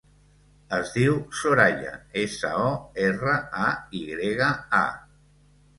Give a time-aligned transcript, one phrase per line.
[0.77, 1.91] Es diu Soraya:
[2.23, 2.73] essa, o,
[3.11, 3.37] erra,
[3.69, 4.51] a, i grega,
[4.85, 4.87] a.